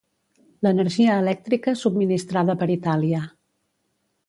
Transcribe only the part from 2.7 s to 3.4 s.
Itàlia.